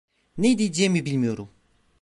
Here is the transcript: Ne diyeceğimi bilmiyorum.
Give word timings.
Ne 0.37 0.57
diyeceğimi 0.57 1.05
bilmiyorum. 1.05 1.49